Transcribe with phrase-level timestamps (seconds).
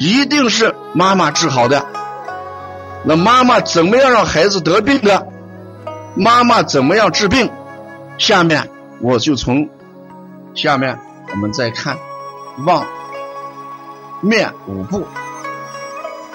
[0.00, 1.84] 一定是妈妈治好的。
[3.04, 5.26] 那妈妈怎么样让孩子得病的？
[6.16, 7.50] 妈妈怎么样治病？
[8.16, 8.70] 下面
[9.02, 9.68] 我就从
[10.54, 10.98] 下面
[11.30, 11.98] 我们再看。
[12.64, 12.86] 望
[14.22, 15.06] 面五部，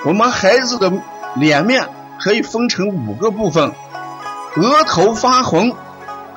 [0.05, 0.93] 我们孩子的
[1.35, 1.89] 脸面
[2.19, 3.71] 可以分成五个部分：
[4.57, 5.75] 额头发红，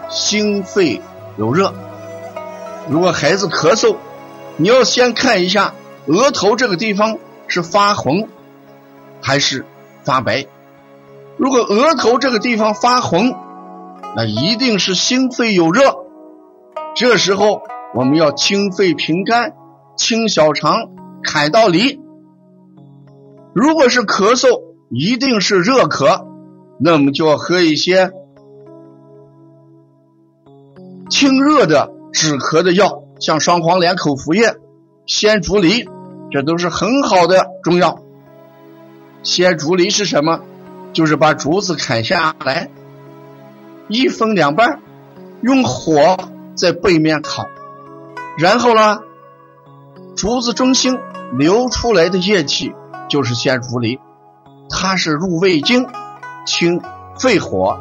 [0.08, 1.02] 心肺
[1.36, 1.74] 有热。
[2.88, 3.96] 如果孩子咳嗽，
[4.56, 5.74] 你要先看一下
[6.08, 8.28] 额头这个地方是发红
[9.22, 9.64] 还是
[10.02, 10.46] 发白。
[11.36, 13.34] 如果额头这个地方发红，
[14.16, 15.96] 那一定是心肺有热。
[16.96, 17.62] 这时候
[17.94, 19.54] 我们要清肺平肝。
[19.96, 20.90] 清小肠，
[21.24, 22.00] 开道梨。
[23.52, 26.24] 如果是咳嗽，一定是热咳，
[26.78, 28.12] 那么就要喝一些
[31.10, 34.54] 清热的止咳的药，像双黄连口服液、
[35.04, 35.88] 鲜竹梨，
[36.30, 38.00] 这都是很好的中药。
[39.22, 40.40] 鲜竹梨是什么？
[40.92, 42.70] 就是把竹子砍下来，
[43.88, 44.80] 一分两半，
[45.42, 46.16] 用火
[46.54, 47.46] 在背面烤，
[48.38, 49.00] 然后呢？
[50.16, 50.98] 竹子中心
[51.36, 52.72] 流出来的液体
[53.08, 54.00] 就是鲜竹梨，
[54.68, 55.86] 它是入胃经、
[56.44, 56.80] 清
[57.20, 57.78] 肺火、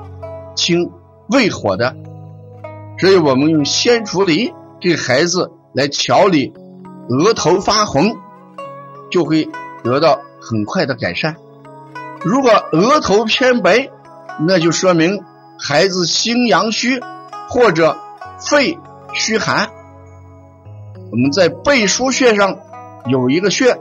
[0.53, 0.91] 清
[1.29, 1.95] 胃火的，
[2.99, 6.53] 所以我们用鲜竹梨给孩子来调理
[7.09, 8.15] 额头发红，
[9.17, 9.49] 就会
[9.83, 11.37] 得到很快的改善。
[12.21, 13.89] 如果额头偏白，
[14.47, 15.23] 那就说明
[15.57, 17.01] 孩子心阳虚
[17.49, 17.97] 或者
[18.39, 18.77] 肺
[19.13, 19.69] 虚寒。
[21.11, 22.59] 我们在背腧穴上
[23.07, 23.79] 有一个穴，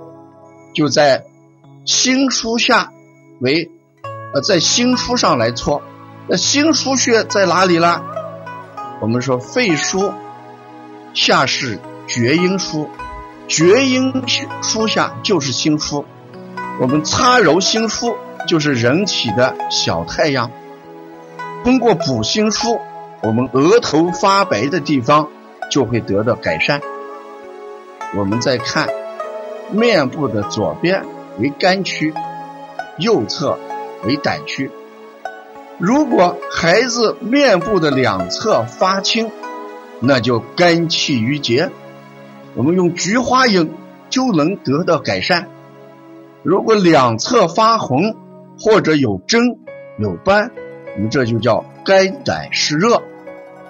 [0.74, 1.26] 就在
[1.84, 2.90] 心腧下
[3.42, 3.70] 为
[4.32, 5.82] 呃，在心腧上来搓。
[6.28, 8.00] 那心腧穴在哪里呢？
[9.02, 10.14] 我们说肺腧
[11.12, 12.88] 下是厥阴腧，
[13.48, 14.12] 厥阴
[14.62, 16.04] 腧下就是心腹。
[16.80, 18.16] 我们擦揉心腹，
[18.46, 20.50] 就是人体的小太阳。
[21.64, 22.80] 通过补心腹，
[23.22, 25.28] 我们额头发白的地方
[25.70, 26.80] 就会得到改善。
[28.14, 28.88] 我们再看
[29.70, 31.04] 面部的左边
[31.38, 32.14] 为肝区，
[32.98, 33.58] 右侧
[34.04, 34.70] 为胆区。
[35.78, 39.30] 如果孩子面部的两侧发青，
[40.00, 41.70] 那就肝气郁结，
[42.56, 43.72] 我们用菊花饮
[44.10, 45.46] 就能得到改善。
[46.42, 48.16] 如果两侧发红
[48.58, 49.58] 或者有针
[49.98, 50.50] 有斑，
[50.96, 53.02] 我们这就叫肝胆湿热。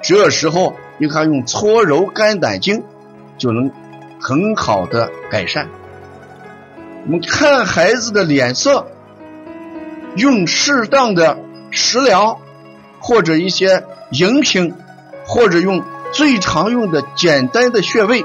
[0.00, 2.82] 这时候你看用搓揉肝胆经
[3.36, 3.70] 就能。
[4.18, 5.68] 很好的改善。
[7.04, 8.88] 我们看孩子的脸色，
[10.16, 11.38] 用适当的
[11.70, 12.40] 食疗，
[12.98, 14.74] 或者一些饮品，
[15.26, 18.24] 或者用最常用的简单的穴位，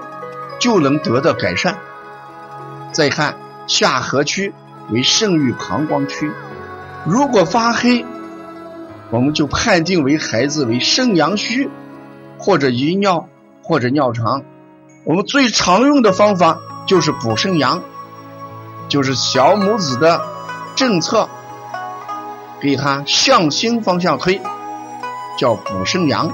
[0.61, 1.77] 就能得到改善。
[2.93, 3.35] 再看
[3.67, 4.53] 下颌区
[4.89, 6.31] 为肾盂膀胱区，
[7.03, 8.05] 如果发黑，
[9.09, 11.69] 我们就判定为孩子为肾阳虚，
[12.37, 13.27] 或者遗尿，
[13.63, 14.43] 或者尿长。
[15.03, 17.81] 我们最常用的方法就是补肾阳，
[18.87, 20.21] 就是小拇指的
[20.75, 21.27] 正侧，
[22.61, 24.39] 给它向心方向推，
[25.39, 26.31] 叫补肾阳。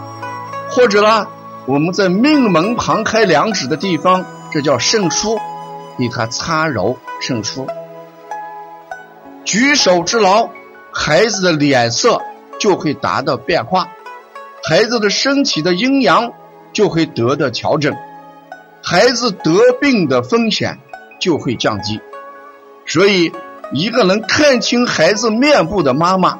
[0.70, 1.28] 或者呢，
[1.68, 5.38] 我们在命门旁开两指的地方，这叫肾腧，
[6.00, 7.68] 给它擦揉肾腧。
[9.44, 10.48] 举手之劳，
[10.94, 12.22] 孩子的脸色
[12.58, 13.90] 就会达到变化，
[14.64, 16.32] 孩子的身体的阴阳
[16.72, 17.94] 就会得到调整。
[18.82, 20.80] 孩子得病的风险
[21.20, 22.00] 就会降低，
[22.86, 23.34] 所以
[23.74, 26.40] 一个能看清孩子面部的妈妈，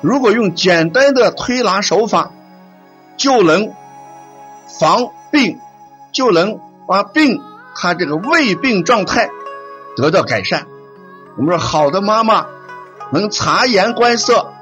[0.00, 2.32] 如果用简单的推拿手法，
[3.16, 3.72] 就能
[4.78, 5.58] 防病，
[6.12, 7.42] 就能把病
[7.74, 9.30] 他这个胃病状态
[9.96, 10.66] 得到改善。
[11.36, 12.46] 我们说，好的妈妈
[13.10, 14.52] 能察言观色，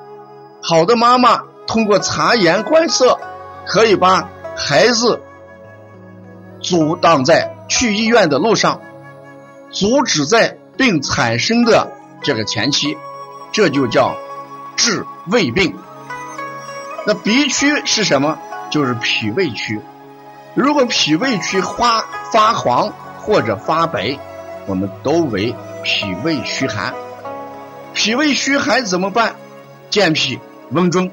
[0.62, 3.19] 好的妈妈通过察言观色，
[3.67, 5.20] 可以把孩子。
[6.62, 8.81] 阻挡在去医院的路上，
[9.70, 11.93] 阻止在病产生的
[12.23, 12.97] 这个前期，
[13.53, 14.17] 这就叫
[14.75, 15.76] 治胃病。
[17.06, 18.38] 那鼻区是什么？
[18.70, 19.81] 就是脾胃区。
[20.56, 22.00] 如果脾胃区发
[22.32, 24.19] 发黄或者发白，
[24.67, 25.55] 我们都为
[25.85, 26.94] 脾胃虚寒。
[27.93, 29.37] 脾胃虚寒怎么办？
[29.91, 31.11] 健脾温中。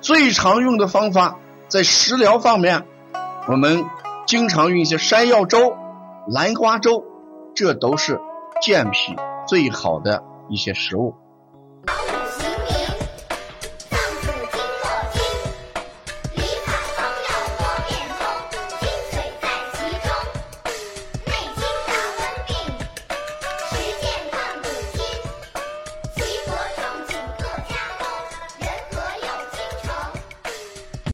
[0.00, 1.36] 最常用的方法
[1.66, 2.86] 在食疗方面，
[3.48, 3.84] 我们。
[4.26, 5.76] 经常用一些山药粥、
[6.26, 7.04] 南瓜粥，
[7.54, 8.20] 这都是
[8.60, 9.14] 健脾
[9.46, 11.14] 最好的一些食物。